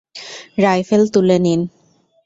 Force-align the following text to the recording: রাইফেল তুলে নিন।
রাইফেল 0.57 1.03
তুলে 1.13 1.37
নিন। 1.39 1.61